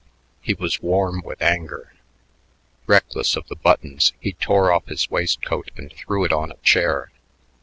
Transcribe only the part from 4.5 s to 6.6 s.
off his waistcoat and threw it on a